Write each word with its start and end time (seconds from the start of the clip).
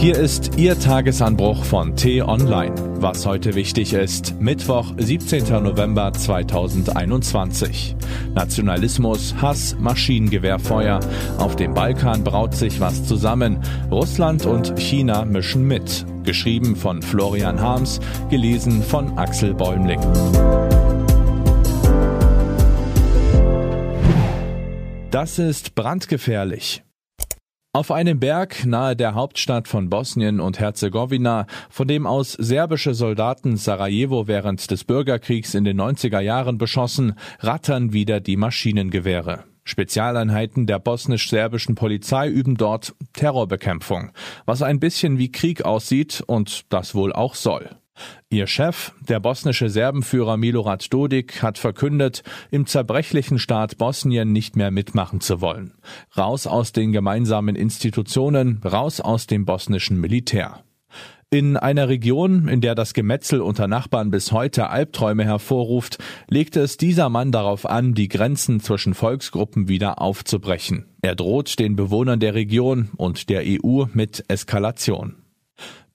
Hier 0.00 0.16
ist 0.16 0.56
Ihr 0.56 0.80
Tagesanbruch 0.80 1.62
von 1.62 1.94
T-Online. 1.94 2.74
Was 3.02 3.26
heute 3.26 3.54
wichtig 3.54 3.92
ist, 3.92 4.40
Mittwoch, 4.40 4.94
17. 4.96 5.62
November 5.62 6.10
2021. 6.10 7.96
Nationalismus, 8.34 9.34
Hass, 9.42 9.76
Maschinengewehrfeuer. 9.78 11.00
Auf 11.36 11.54
dem 11.54 11.74
Balkan 11.74 12.24
braut 12.24 12.54
sich 12.54 12.80
was 12.80 13.04
zusammen. 13.04 13.60
Russland 13.90 14.46
und 14.46 14.78
China 14.78 15.26
mischen 15.26 15.68
mit. 15.68 16.06
Geschrieben 16.24 16.76
von 16.76 17.02
Florian 17.02 17.60
Harms, 17.60 18.00
gelesen 18.30 18.82
von 18.82 19.18
Axel 19.18 19.52
Bäumling. 19.52 20.00
Das 25.10 25.38
ist 25.38 25.74
brandgefährlich. 25.74 26.82
Auf 27.72 27.92
einem 27.92 28.18
Berg 28.18 28.66
nahe 28.66 28.96
der 28.96 29.14
Hauptstadt 29.14 29.68
von 29.68 29.90
Bosnien 29.90 30.40
und 30.40 30.58
Herzegowina, 30.58 31.46
von 31.68 31.86
dem 31.86 32.04
aus 32.04 32.32
serbische 32.32 32.94
Soldaten 32.94 33.56
Sarajevo 33.56 34.26
während 34.26 34.72
des 34.72 34.82
Bürgerkriegs 34.82 35.54
in 35.54 35.62
den 35.62 35.80
90er 35.80 36.18
Jahren 36.18 36.58
beschossen, 36.58 37.14
rattern 37.38 37.92
wieder 37.92 38.18
die 38.18 38.36
Maschinengewehre. 38.36 39.44
Spezialeinheiten 39.62 40.66
der 40.66 40.80
bosnisch-serbischen 40.80 41.76
Polizei 41.76 42.28
üben 42.28 42.56
dort 42.56 42.96
Terrorbekämpfung, 43.12 44.10
was 44.46 44.62
ein 44.62 44.80
bisschen 44.80 45.18
wie 45.18 45.30
Krieg 45.30 45.64
aussieht 45.64 46.24
und 46.26 46.72
das 46.72 46.96
wohl 46.96 47.12
auch 47.12 47.36
soll. 47.36 47.70
Ihr 48.28 48.46
Chef, 48.46 48.92
der 49.00 49.20
bosnische 49.20 49.68
Serbenführer 49.68 50.36
Milorad 50.36 50.92
Dodik, 50.92 51.42
hat 51.42 51.58
verkündet, 51.58 52.22
im 52.50 52.66
zerbrechlichen 52.66 53.38
Staat 53.38 53.78
Bosnien 53.78 54.32
nicht 54.32 54.56
mehr 54.56 54.70
mitmachen 54.70 55.20
zu 55.20 55.40
wollen. 55.40 55.74
Raus 56.16 56.46
aus 56.46 56.72
den 56.72 56.92
gemeinsamen 56.92 57.56
Institutionen, 57.56 58.60
raus 58.64 59.00
aus 59.00 59.26
dem 59.26 59.44
bosnischen 59.44 60.00
Militär. 60.00 60.64
In 61.32 61.56
einer 61.56 61.88
Region, 61.88 62.48
in 62.48 62.60
der 62.60 62.74
das 62.74 62.92
Gemetzel 62.92 63.40
unter 63.40 63.68
Nachbarn 63.68 64.10
bis 64.10 64.32
heute 64.32 64.68
Albträume 64.68 65.24
hervorruft, 65.24 65.98
legt 66.28 66.56
es 66.56 66.76
dieser 66.76 67.08
Mann 67.08 67.30
darauf 67.30 67.66
an, 67.66 67.94
die 67.94 68.08
Grenzen 68.08 68.58
zwischen 68.58 68.94
Volksgruppen 68.94 69.68
wieder 69.68 70.00
aufzubrechen. 70.00 70.86
Er 71.02 71.14
droht 71.14 71.60
den 71.60 71.76
Bewohnern 71.76 72.18
der 72.18 72.34
Region 72.34 72.90
und 72.96 73.28
der 73.28 73.44
EU 73.46 73.84
mit 73.92 74.24
Eskalation. 74.26 75.19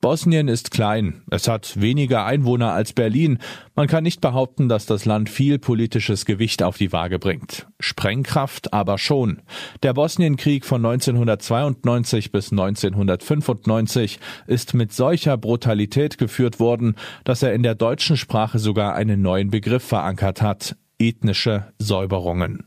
Bosnien 0.06 0.50
ist 0.50 0.70
klein, 0.70 1.23
es 1.31 1.48
hat 1.48 1.81
weniger 1.81 2.25
Einwohner 2.25 2.73
als 2.73 2.94
Berlin. 2.94 3.39
Man 3.73 3.88
kann 3.88 4.03
nicht 4.03 4.22
behaupten, 4.22 4.70
dass 4.70 4.86
das 4.86 5.06
Land 5.06 5.31
viel 5.31 5.58
politisches 5.58 6.28
Gewicht 6.28 6.61
auf 6.61 6.78
die 6.78 6.92
Waage 6.94 7.17
bringt. 7.17 7.66
Sprengkraft 7.80 8.72
aber 8.72 9.00
schon. 9.00 9.42
Der 9.81 9.95
Bosnienkrieg 9.95 10.64
von 10.64 10.86
1992 10.86 12.31
bis 12.31 12.52
1995 12.52 14.20
ist 14.45 14.76
mit 14.76 14.94
solcher 14.94 15.38
Brutalität 15.38 16.20
geführt 16.20 16.59
worden, 16.59 16.94
dass 17.23 17.42
er 17.42 17.56
in 17.56 17.64
der 17.64 17.73
deutschen 17.73 18.16
Sprache 18.16 18.59
sogar 18.59 18.94
einen 18.94 19.23
neuen 19.23 19.50
Begriff 19.50 19.86
verankert 19.86 20.39
hat. 20.39 20.78
Ethnische 21.00 21.73
Säuberungen. 21.80 22.66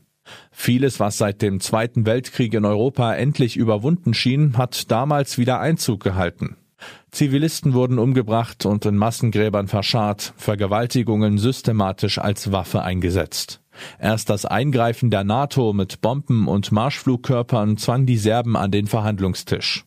Vieles, 0.51 0.99
was 0.99 1.17
seit 1.17 1.41
dem 1.41 1.61
Zweiten 1.61 2.05
Weltkrieg 2.05 2.53
in 2.53 2.65
Europa 2.65 3.13
endlich 3.13 3.55
überwunden 3.55 4.13
schien, 4.13 4.57
hat 4.57 4.91
damals 4.91 5.37
wieder 5.37 5.61
Einzug 5.61 6.03
gehalten. 6.03 6.57
Zivilisten 7.11 7.73
wurden 7.73 7.99
umgebracht 7.99 8.65
und 8.65 8.85
in 8.85 8.95
Massengräbern 8.95 9.67
verscharrt, 9.67 10.33
Vergewaltigungen 10.37 11.37
systematisch 11.37 12.19
als 12.19 12.51
Waffe 12.51 12.81
eingesetzt. 12.81 13.61
Erst 13.99 14.29
das 14.29 14.45
Eingreifen 14.45 15.09
der 15.09 15.23
NATO 15.23 15.73
mit 15.73 16.01
Bomben 16.01 16.47
und 16.47 16.71
Marschflugkörpern 16.71 17.77
zwang 17.77 18.05
die 18.05 18.17
Serben 18.17 18.55
an 18.55 18.71
den 18.71 18.87
Verhandlungstisch. 18.87 19.85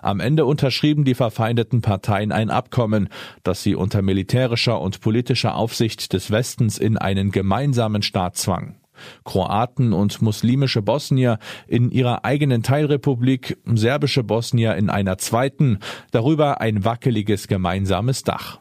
Am 0.00 0.20
Ende 0.20 0.44
unterschrieben 0.44 1.04
die 1.04 1.14
verfeindeten 1.14 1.82
Parteien 1.82 2.32
ein 2.32 2.50
Abkommen, 2.50 3.08
das 3.42 3.62
sie 3.62 3.74
unter 3.74 4.00
militärischer 4.00 4.80
und 4.80 5.00
politischer 5.00 5.56
Aufsicht 5.56 6.12
des 6.12 6.30
Westens 6.30 6.78
in 6.78 6.98
einen 6.98 7.32
gemeinsamen 7.32 8.02
Staat 8.02 8.36
zwang. 8.36 8.76
Kroaten 9.24 9.92
und 9.92 10.22
muslimische 10.22 10.82
Bosnier 10.82 11.38
in 11.66 11.90
ihrer 11.90 12.24
eigenen 12.24 12.62
Teilrepublik, 12.62 13.58
serbische 13.66 14.24
Bosnier 14.24 14.76
in 14.76 14.90
einer 14.90 15.18
zweiten, 15.18 15.78
darüber 16.10 16.60
ein 16.60 16.84
wackeliges 16.84 17.48
gemeinsames 17.48 18.22
Dach. 18.22 18.60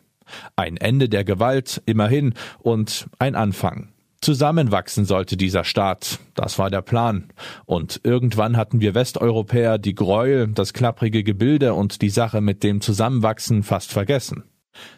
Ein 0.55 0.77
Ende 0.77 1.09
der 1.09 1.23
Gewalt, 1.23 1.81
immerhin, 1.85 2.33
und 2.59 3.07
ein 3.19 3.35
Anfang. 3.35 3.89
Zusammenwachsen 4.21 5.05
sollte 5.05 5.35
dieser 5.35 5.63
Staat, 5.63 6.19
das 6.35 6.59
war 6.59 6.69
der 6.69 6.83
Plan. 6.83 7.29
Und 7.65 8.01
irgendwann 8.03 8.55
hatten 8.55 8.79
wir 8.79 8.93
Westeuropäer 8.93 9.79
die 9.79 9.95
Gräuel, 9.95 10.47
das 10.49 10.73
klapprige 10.73 11.23
Gebilde 11.23 11.73
und 11.73 12.03
die 12.03 12.09
Sache 12.09 12.39
mit 12.39 12.63
dem 12.63 12.81
Zusammenwachsen 12.81 13.63
fast 13.63 13.91
vergessen. 13.91 14.43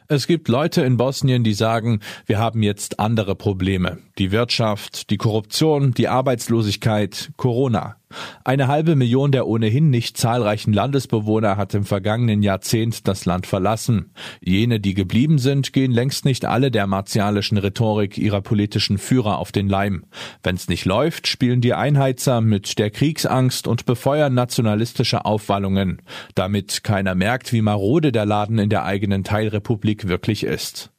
Es 0.08 0.28
gibt 0.28 0.48
Leute 0.48 0.84
in 0.84 0.98
Bosnien, 0.98 1.44
die 1.44 1.54
sagen, 1.54 2.02
wir 2.26 2.38
haben 2.38 2.62
jetzt 2.62 3.00
andere 3.00 3.36
Probleme. 3.36 4.00
Die 4.18 4.32
Wirtschaft, 4.32 5.10
die 5.10 5.18
Korruption, 5.18 5.94
die 5.94 6.08
Arbeitslosigkeit, 6.08 7.32
Corona. 7.38 7.98
Eine 8.44 8.68
halbe 8.68 8.96
Million 8.96 9.32
der 9.32 9.48
ohnehin 9.48 9.90
nicht 9.90 10.18
zahlreichen 10.18 10.74
Landesbewohner 10.74 11.58
hat 11.58 11.74
im 11.74 11.86
vergangenen 11.86 12.44
Jahrzehnt 12.44 13.08
das 13.08 13.26
Land 13.26 13.48
verlassen. 13.48 14.12
Jene, 14.42 14.80
die 14.80 14.94
geblieben 14.94 15.38
sind, 15.38 15.74
gehen 15.74 15.92
längst 15.92 16.26
nicht 16.26 16.46
alle 16.46 16.72
der 16.72 16.88
martialischen 16.88 17.58
Rhetorik 17.58 18.18
ihrer 18.18 18.42
politischen 18.42 18.98
Führer 18.98 19.40
auf 19.40 19.52
den 19.52 19.68
Leim. 19.68 20.06
Wenn's 20.44 20.68
nicht 20.68 20.86
läuft, 20.86 21.28
spielen 21.28 21.62
die 21.62 21.74
Einheizer 21.74 22.42
mit 22.42 22.80
der 22.80 22.90
Kriegsangst 22.90 23.68
und 23.68 23.86
befeuern 23.86 24.34
nationalistische 24.34 25.26
Aufwallungen, 25.26 26.02
damit 26.36 26.84
keiner 26.84 27.16
merkt, 27.16 27.54
wie 27.54 27.62
marode 27.62 28.12
der 28.12 28.26
Laden 28.26 28.60
in 28.60 28.70
der 28.70 28.86
eigenen 28.86 29.24
Teilrepublik 29.24 30.08
wirklich 30.08 30.44
ist. 30.44 30.92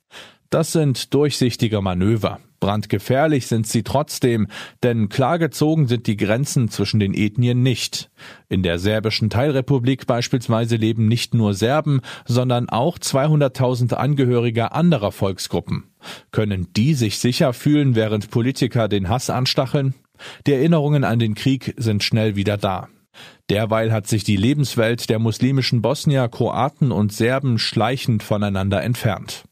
Das 0.51 0.73
sind 0.73 1.13
durchsichtige 1.15 1.81
Manöver. 1.81 2.39
Brandgefährlich 2.65 3.47
sind 3.47 3.67
sie 3.67 3.83
trotzdem, 3.83 4.47
denn 4.83 5.11
klar 5.11 5.39
gezogen 5.39 5.87
sind 5.87 6.07
die 6.07 6.17
Grenzen 6.17 6.71
zwischen 6.71 6.99
den 6.99 7.13
Ethnien 7.13 7.63
nicht. 7.63 8.11
In 8.49 8.63
der 8.63 8.79
serbischen 8.79 9.29
Teilrepublik 9.29 10.07
beispielsweise 10.07 10.77
leben 10.77 11.07
nicht 11.07 11.35
nur 11.35 11.53
Serben, 11.53 12.01
sondern 12.25 12.71
auch 12.71 12.97
200.000 12.99 13.93
Angehörige 13.93 14.73
anderer 14.73 15.13
Volksgruppen. 15.13 15.91
Können 16.31 16.69
die 16.75 16.95
sich 16.95 17.19
sicher 17.19 17.53
fühlen, 17.53 17.97
während 17.97 18.31
Politiker 18.31 18.89
den 18.89 19.11
Hass 19.11 19.29
anstacheln? 19.29 19.93
Die 20.47 20.55
Erinnerungen 20.55 21.05
an 21.05 21.19
den 21.19 21.35
Krieg 21.35 21.75
sind 21.77 22.03
schnell 22.03 22.35
wieder 22.35 22.57
da. 22.57 22.89
Derweil 23.51 23.93
hat 23.93 24.07
sich 24.07 24.25
die 24.25 24.37
Lebenswelt 24.37 25.11
der 25.11 25.19
muslimischen 25.19 25.83
Bosnier, 25.83 26.29
Kroaten 26.29 26.93
und 26.93 27.13
Serben 27.13 27.59
schleichend 27.59 28.23
voneinander 28.23 28.83
entfernt. 28.83 29.45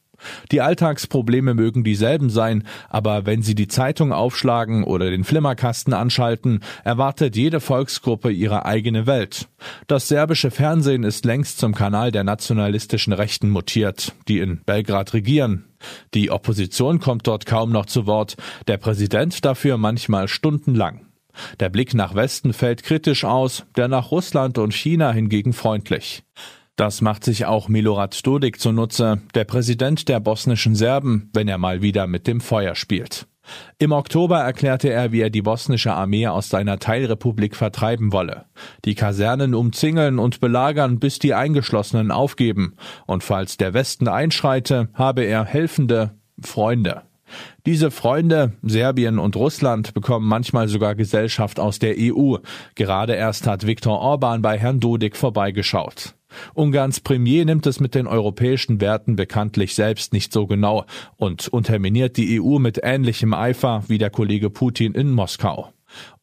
Die 0.51 0.61
Alltagsprobleme 0.61 1.53
mögen 1.53 1.83
dieselben 1.83 2.29
sein, 2.29 2.63
aber 2.89 3.25
wenn 3.25 3.41
Sie 3.41 3.55
die 3.55 3.67
Zeitung 3.67 4.11
aufschlagen 4.11 4.83
oder 4.83 5.09
den 5.09 5.23
Flimmerkasten 5.23 5.93
anschalten, 5.93 6.61
erwartet 6.83 7.35
jede 7.35 7.59
Volksgruppe 7.59 8.31
ihre 8.31 8.65
eigene 8.65 9.07
Welt. 9.07 9.47
Das 9.87 10.07
serbische 10.07 10.51
Fernsehen 10.51 11.03
ist 11.03 11.25
längst 11.25 11.59
zum 11.59 11.73
Kanal 11.73 12.11
der 12.11 12.23
nationalistischen 12.23 13.13
Rechten 13.13 13.49
mutiert, 13.49 14.13
die 14.27 14.39
in 14.39 14.61
Belgrad 14.65 15.13
regieren. 15.13 15.65
Die 16.13 16.31
Opposition 16.31 16.99
kommt 16.99 17.27
dort 17.27 17.45
kaum 17.45 17.71
noch 17.71 17.85
zu 17.85 18.05
Wort, 18.07 18.35
der 18.67 18.77
Präsident 18.77 19.43
dafür 19.43 19.77
manchmal 19.77 20.27
stundenlang. 20.27 21.07
Der 21.59 21.69
Blick 21.69 21.93
nach 21.93 22.15
Westen 22.15 22.53
fällt 22.53 22.83
kritisch 22.83 23.25
aus, 23.25 23.65
der 23.75 23.87
nach 23.87 24.11
Russland 24.11 24.57
und 24.57 24.73
China 24.73 25.11
hingegen 25.11 25.53
freundlich. 25.53 26.23
Das 26.75 27.01
macht 27.01 27.23
sich 27.23 27.45
auch 27.45 27.67
Milorad 27.67 28.25
Dodik 28.25 28.59
zunutze, 28.59 29.21
der 29.35 29.43
Präsident 29.43 30.09
der 30.09 30.19
bosnischen 30.19 30.73
Serben, 30.73 31.29
wenn 31.33 31.47
er 31.47 31.59
mal 31.59 31.83
wieder 31.83 32.07
mit 32.07 32.25
dem 32.25 32.41
Feuer 32.41 32.73
spielt. 32.73 33.27
Im 33.77 33.91
Oktober 33.91 34.39
erklärte 34.39 34.89
er, 34.89 35.11
wie 35.11 35.21
er 35.21 35.29
die 35.29 35.41
bosnische 35.41 35.93
Armee 35.93 36.27
aus 36.27 36.49
seiner 36.49 36.79
Teilrepublik 36.79 37.55
vertreiben 37.55 38.11
wolle. 38.11 38.45
Die 38.85 38.95
Kasernen 38.95 39.53
umzingeln 39.53 40.17
und 40.17 40.39
belagern, 40.39 40.99
bis 40.99 41.19
die 41.19 41.33
Eingeschlossenen 41.33 42.09
aufgeben. 42.09 42.75
Und 43.05 43.23
falls 43.23 43.57
der 43.57 43.73
Westen 43.73 44.07
einschreite, 44.07 44.89
habe 44.93 45.23
er 45.23 45.45
helfende 45.45 46.17
Freunde. 46.41 47.03
Diese 47.65 47.91
Freunde, 47.91 48.53
Serbien 48.61 49.19
und 49.19 49.35
Russland, 49.35 49.93
bekommen 49.93 50.27
manchmal 50.27 50.67
sogar 50.67 50.95
Gesellschaft 50.95 51.59
aus 51.59 51.79
der 51.79 51.95
EU. 51.97 52.37
Gerade 52.75 53.13
erst 53.13 53.47
hat 53.47 53.65
Viktor 53.65 53.99
Orban 53.99 54.41
bei 54.41 54.57
Herrn 54.57 54.79
Dodik 54.79 55.17
vorbeigeschaut. 55.17 56.15
Ungarns 56.53 56.99
Premier 56.99 57.45
nimmt 57.45 57.65
es 57.65 57.79
mit 57.79 57.95
den 57.95 58.07
europäischen 58.07 58.81
Werten 58.81 59.15
bekanntlich 59.15 59.75
selbst 59.75 60.13
nicht 60.13 60.33
so 60.33 60.47
genau 60.47 60.85
und 61.17 61.47
unterminiert 61.47 62.17
die 62.17 62.41
EU 62.41 62.59
mit 62.59 62.79
ähnlichem 62.83 63.33
Eifer 63.33 63.83
wie 63.87 63.97
der 63.97 64.09
Kollege 64.09 64.49
Putin 64.49 64.93
in 64.93 65.11
Moskau. 65.11 65.73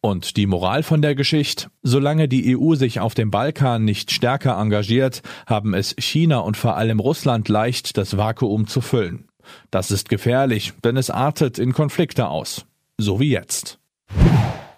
Und 0.01 0.37
die 0.37 0.47
Moral 0.47 0.83
von 0.83 1.03
der 1.03 1.15
Geschichte? 1.15 1.69
Solange 1.83 2.29
die 2.29 2.57
EU 2.57 2.75
sich 2.75 3.01
auf 3.01 3.15
dem 3.15 3.31
Balkan 3.31 3.85
nicht 3.85 4.11
stärker 4.11 4.59
engagiert, 4.59 5.23
haben 5.47 5.75
es 5.75 5.95
China 5.99 6.39
und 6.39 6.57
vor 6.57 6.77
allem 6.77 7.01
Russland 7.01 7.49
leicht, 7.49 7.97
das 7.97 8.17
Vakuum 8.17 8.67
zu 8.67 8.81
füllen. 8.81 9.29
Das 9.71 9.91
ist 9.91 10.09
gefährlich, 10.09 10.73
denn 10.85 10.97
es 10.97 11.11
artet 11.11 11.59
in 11.59 11.73
Konflikte 11.73 12.29
aus. 12.29 12.67
So 12.99 13.21
wie 13.21 13.31
jetzt. 13.31 13.79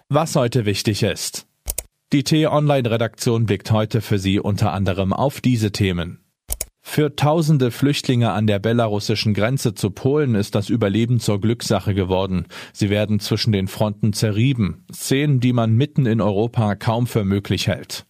Was 0.09 0.35
heute 0.35 0.65
wichtig 0.65 1.03
ist. 1.03 1.47
Die 2.13 2.23
T-Online-Redaktion 2.23 3.47
blickt 3.47 3.71
heute 3.71 3.99
für 3.99 4.19
Sie 4.19 4.39
unter 4.39 4.71
anderem 4.71 5.13
auf 5.13 5.41
diese 5.41 5.71
Themen. 5.71 6.19
Für 6.79 7.15
tausende 7.15 7.71
Flüchtlinge 7.71 8.33
an 8.33 8.45
der 8.45 8.59
belarussischen 8.59 9.33
Grenze 9.33 9.73
zu 9.73 9.89
Polen 9.89 10.35
ist 10.35 10.53
das 10.53 10.69
Überleben 10.69 11.19
zur 11.19 11.41
Glückssache 11.41 11.95
geworden. 11.95 12.45
Sie 12.71 12.91
werden 12.91 13.19
zwischen 13.19 13.51
den 13.51 13.67
Fronten 13.67 14.13
zerrieben. 14.13 14.85
Szenen, 14.93 15.39
die 15.39 15.53
man 15.53 15.73
mitten 15.73 16.05
in 16.05 16.21
Europa 16.21 16.75
kaum 16.75 17.07
für 17.07 17.25
möglich 17.25 17.67
hält. 17.67 18.05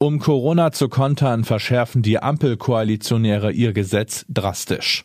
Um 0.00 0.18
Corona 0.18 0.72
zu 0.72 0.88
kontern, 0.88 1.44
verschärfen 1.44 2.02
die 2.02 2.18
Ampelkoalitionäre 2.20 3.52
ihr 3.52 3.72
Gesetz 3.72 4.26
drastisch. 4.28 5.04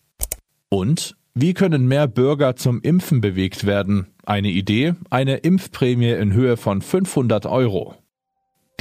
Und 0.70 1.16
wie 1.36 1.54
können 1.54 1.88
mehr 1.88 2.08
Bürger 2.08 2.56
zum 2.56 2.82
Impfen 2.82 3.22
bewegt 3.22 3.68
werden? 3.68 4.08
Eine 4.26 4.50
Idee, 4.50 4.96
eine 5.12 5.38
Impfprämie 5.38 6.14
in 6.14 6.34
Höhe 6.34 6.58
von 6.58 6.82
500 6.82 7.46
Euro. 7.46 7.96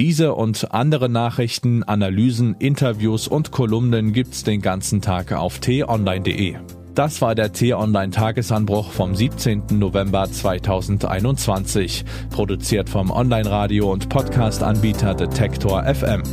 Diese 0.02 0.34
und 0.34 0.74
andere 0.74 1.08
Nachrichten, 1.08 1.84
Analysen, 1.84 2.56
Interviews 2.58 3.28
und 3.28 3.52
Kolumnen 3.52 4.12
gibt's 4.12 4.42
den 4.42 4.60
ganzen 4.60 5.00
Tag 5.00 5.30
auf 5.30 5.60
t-online.de. 5.60 6.56
Das 6.96 7.22
war 7.22 7.36
der 7.36 7.52
T-Online 7.52 8.10
Tagesanbruch 8.10 8.90
vom 8.90 9.14
17. 9.14 9.62
November 9.78 10.28
2021, 10.28 12.04
produziert 12.30 12.90
vom 12.90 13.12
Online-Radio 13.12 13.92
und 13.92 14.08
Podcast-Anbieter 14.08 15.14
Detektor 15.14 15.84
FM. 15.84 16.24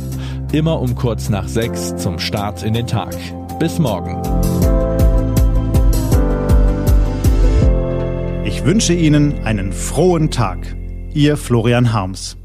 Immer 0.50 0.80
um 0.80 0.96
kurz 0.96 1.28
nach 1.28 1.46
sechs 1.46 1.94
zum 1.94 2.18
Start 2.18 2.64
in 2.64 2.74
den 2.74 2.88
Tag. 2.88 3.14
Bis 3.60 3.78
morgen. 3.78 4.20
Ich 8.44 8.64
wünsche 8.64 8.94
Ihnen 8.94 9.44
einen 9.44 9.72
frohen 9.72 10.32
Tag. 10.32 10.58
Ihr 11.14 11.36
Florian 11.36 11.92
Harms. 11.92 12.36